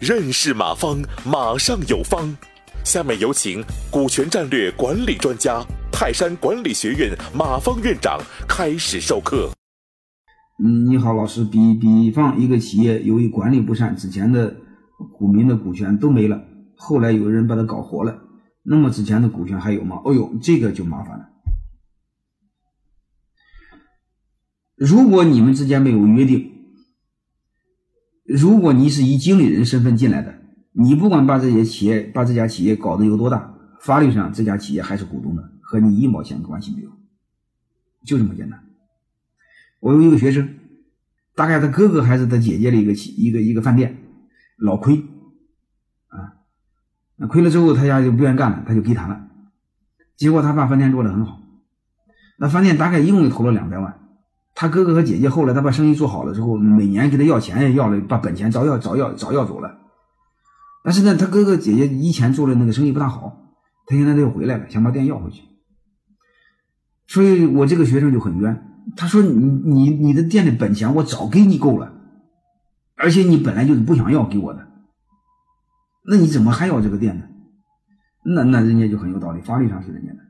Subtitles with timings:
[0.00, 2.36] 认识马方，马上有方。
[2.84, 9.48] 下面有请股权战略管理专家、泰山管理学院马方院长开始授课。
[10.64, 11.44] 嗯，你好，老师。
[11.44, 14.56] 比比方一个企业由于管理不善，之前的
[15.16, 16.42] 股民的股权都没了，
[16.76, 18.18] 后来有人把它搞活了，
[18.64, 20.00] 那么之前的股权还有吗？
[20.04, 21.28] 哦呦，这个就麻烦了。
[24.84, 26.50] 如果你们之间没有约定，
[28.24, 30.34] 如果你是以经理人身份进来的，
[30.72, 36.90] 你不管把这些企业把这家企业搞得有多大，法律上这家企业还是股东的，和你一毛钱关系没有，
[38.04, 38.64] 就这么简单。
[39.78, 40.52] 我有一个学生，
[41.36, 44.02] 大概他哥哥还是他姐姐的一个一个一个饭店，
[44.56, 45.04] 老亏
[46.08, 46.42] 啊，
[47.14, 49.28] 那亏了之后，他家就不愿意干了，他就给他了。
[50.16, 51.40] 结果他把饭店做得很好，
[52.36, 54.00] 那饭店大概一共就投了两百万。
[54.62, 59.76] 他哥哥和姐姐后来他把生意做好了之后，每年给他要钱要了，把本钱早要早要早要走了。
[60.84, 63.42] 但是呢，他哥哥姐姐以前做的那个生意不大好，
[63.88, 65.42] 他现在他又回来了，想把店要回去。
[67.08, 68.62] 所以我这个学生就很冤，
[68.96, 71.92] 他说：“你你你的店的本钱我早给你够了，
[72.94, 74.68] 而且你本来就是不想要给我的，
[76.06, 77.24] 那你怎么还要这个店呢？”
[78.24, 80.20] 那那人家就很有道理，法律上是人家的，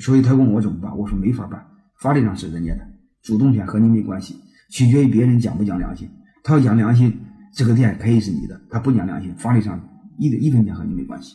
[0.00, 1.66] 所以他问我怎么办，我说没法办，
[2.00, 2.87] 法律上是人家的，
[3.22, 4.36] 主动权和你没关系，
[4.70, 6.08] 取决于别人讲不讲良心，
[6.42, 7.12] 他要讲良心。
[7.54, 9.80] 这个店可以是你的，他不讲良心，法律上
[10.18, 11.34] 一一分钱和你没关系。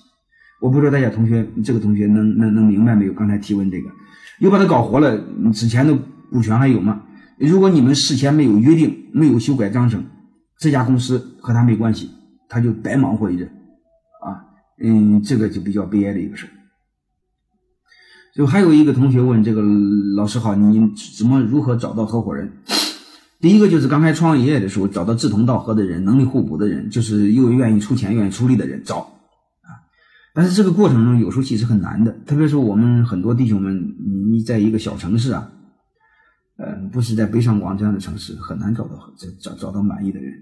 [0.62, 3.14] 我不知道大家同学，这个同学能能能明白没有？
[3.14, 3.90] 刚才提问这个，
[4.40, 5.18] 又把他搞活了，
[5.52, 5.94] 之前的
[6.32, 7.04] 股权还有吗？
[7.38, 10.06] 如果你们事前没有约定，没有修改章程，
[10.58, 12.10] 这家公司和他没关系，
[12.48, 14.46] 他就白忙活一阵啊。
[14.82, 16.48] 嗯，这个就比较悲哀的一个事
[18.34, 19.62] 就还有一个同学问这个
[20.16, 22.52] 老师好，你怎么如何找到合伙人？
[23.40, 29.00] 第一个就是刚开创业的时候，找到志同道合的人，能力互补的人，就是又愿意出钱、愿意出力的人找
[29.62, 29.70] 啊。
[30.34, 33.96] 但是这个过程中有时候其实很难的，特别是我们很多弟兄们，
[34.32, 35.52] 你在一个小城市啊，
[36.58, 40.34] 呃，不是在北上广这样的城市，很难找到找找找到满意的人。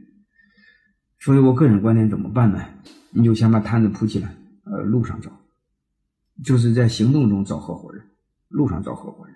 [1.19, 2.63] 所以我个人观点怎么办呢？
[3.09, 5.30] 你就先把摊子铺起来，呃，路上找，
[6.44, 8.03] 就是在行动中找合伙人，
[8.50, 9.35] 路上找合伙人。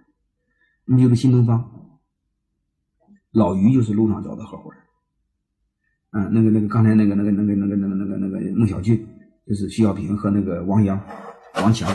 [0.86, 1.72] 你比如新东方。
[3.32, 4.82] 老于就是路上找的合伙人，
[6.12, 9.06] 嗯，那个那个刚才那个那个那个那个那个那个那个孟小俊，
[9.46, 10.98] 就是徐小平和那个王阳、
[11.56, 11.94] 王强，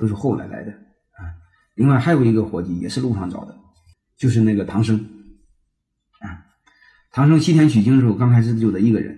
[0.00, 0.72] 都是后来来的
[1.12, 1.30] 啊。
[1.76, 3.56] 另外还有一个伙计也是路上找的，
[4.16, 4.98] 就是那个唐僧
[6.18, 6.42] 啊。
[7.12, 9.16] 唐僧西天取经的时候，刚开始就他一个人，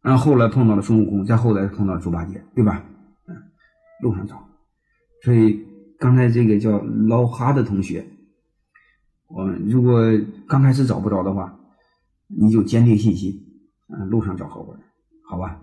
[0.00, 2.84] 然后后来碰到了孙悟空，再后来碰到了猪八戒，对吧？
[4.02, 4.48] 路上找。
[5.22, 5.64] 所以
[5.98, 8.06] 刚才这个叫老哈的同学。
[9.28, 10.02] 我们如果
[10.46, 11.58] 刚开始找不着的话，
[12.28, 13.42] 你就坚定信心，
[13.88, 14.82] 嗯，路上找合伙人，
[15.28, 15.60] 好吧？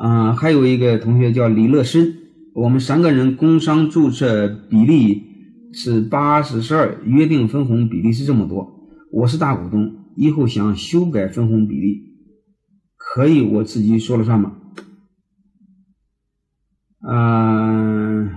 [0.00, 2.16] 嗯，还有一个同学叫李乐深，
[2.54, 5.22] 我们三个人工商注册比例
[5.74, 12.14] 是八十十二，约定分红比例是这么多，我是大股东，以后想修改分红比例，
[12.96, 14.57] 可以我自己说了算吗？
[17.02, 18.30] 嗯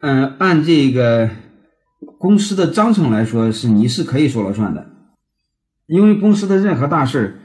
[0.00, 1.30] 嗯，按这个。
[2.18, 4.86] 公司的章程来说，是你是可以说了算的，
[5.86, 7.40] 因为公司的任何大事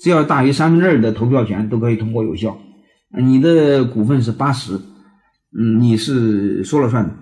[0.00, 2.58] 只要大于三分之二的投票权，都可以通过有效。
[3.16, 4.80] 你的股份是八十，
[5.56, 7.14] 嗯，你是说了算的。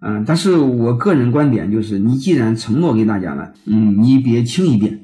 [0.00, 5.00] 嗯，但是我个人观点就是，你既然承诺给大家了，嗯，你别轻易变。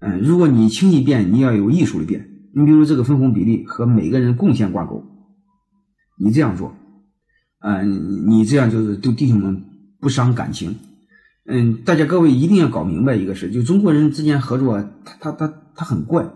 [0.00, 2.28] 嗯，如果你轻易变，你要有艺术的变。
[2.54, 5.04] 你比如这个分红比例和每个人贡献挂钩，
[6.18, 6.74] 你这样做。
[7.60, 9.64] 嗯，你这样就是对弟兄们
[10.00, 10.76] 不伤感情。
[11.46, 16.28] 嗯，大家各位一定要搞明白一个事，就中国人之间合作，他他他他很怪，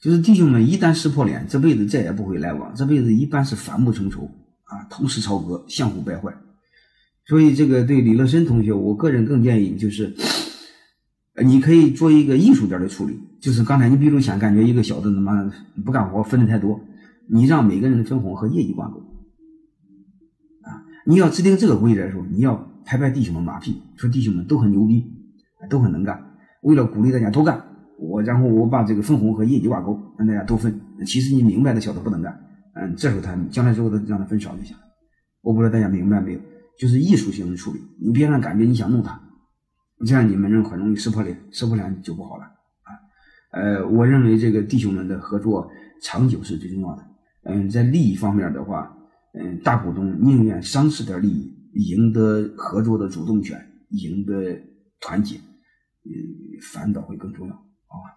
[0.00, 4.30] 就是弟兄们一旦撕破脸，这辈子再也不会来往，这辈子一般是反目成仇
[4.64, 6.34] 啊，同室操戈，相互败坏。
[7.26, 10.14] 所以这个对李乐深同学，我个人更建议就是，
[11.44, 15.52] 你可以做一个艺术点的处理，就是刚才你比如想感觉一个小子他妈
[15.84, 16.80] 不干活分的太多，
[17.28, 18.98] 你让每个人的分红和业绩挂钩
[20.62, 20.82] 啊。
[21.04, 25.04] 你要制定这个规则的时候，你要拍拍弟兄们马屁，说弟兄们都很牛逼，
[25.68, 26.18] 都很能干。
[26.62, 27.62] 为了鼓励大家多干，
[27.98, 30.80] 我然后我把这个分红和业绩挂钩，让大家都分。
[31.04, 32.40] 其实你明白的小子不能干，
[32.74, 34.74] 嗯，这时候他将来之后他让他分少就行。
[35.42, 36.40] 我不知道大家明白没有？
[36.78, 39.20] 就是艺术性的处理，你别让感觉你想弄他，
[40.04, 42.44] 这样你们人很容易撕破脸，撕破脸就不好了
[42.82, 42.90] 啊。
[43.52, 45.70] 呃，我认为这个弟兄们的合作
[46.02, 47.06] 长久是最重要的。
[47.44, 48.92] 嗯，在利益方面的话。
[49.38, 53.60] 嗯，大股东宁愿丧失点利益，赢得合作的主动权，
[53.90, 54.58] 赢得
[54.98, 56.08] 团结，嗯，
[56.72, 58.16] 反倒会更重要，好吧？